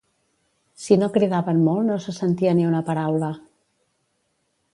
Si 0.85 0.95
no 1.01 1.09
cridaven 1.17 1.61
molt 1.67 1.87
no 1.91 1.99
sentia 2.15 2.55
ni 2.61 2.67
una 2.71 2.81
paraula 2.89 3.31